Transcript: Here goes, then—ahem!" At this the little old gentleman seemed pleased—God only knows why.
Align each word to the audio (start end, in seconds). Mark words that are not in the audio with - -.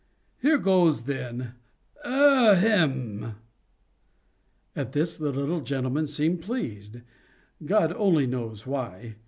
Here 0.41 0.57
goes, 0.57 1.03
then—ahem!" 1.03 3.35
At 4.75 4.93
this 4.93 5.15
the 5.15 5.25
little 5.31 5.53
old 5.57 5.67
gentleman 5.67 6.07
seemed 6.07 6.41
pleased—God 6.41 7.93
only 7.95 8.25
knows 8.25 8.65
why. 8.65 9.17